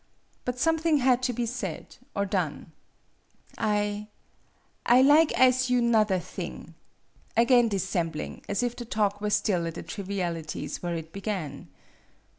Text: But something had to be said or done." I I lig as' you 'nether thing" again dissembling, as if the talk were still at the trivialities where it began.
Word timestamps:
But 0.45 0.57
something 0.57 0.97
had 0.97 1.21
to 1.21 1.31
be 1.31 1.45
said 1.45 1.97
or 2.15 2.25
done." 2.25 2.71
I 3.59 4.07
I 4.83 5.03
lig 5.03 5.31
as' 5.33 5.69
you 5.69 5.79
'nether 5.79 6.17
thing" 6.17 6.73
again 7.37 7.67
dissembling, 7.67 8.41
as 8.49 8.63
if 8.63 8.75
the 8.75 8.83
talk 8.83 9.21
were 9.21 9.29
still 9.29 9.67
at 9.67 9.75
the 9.75 9.83
trivialities 9.83 10.81
where 10.81 10.95
it 10.95 11.13
began. 11.13 11.67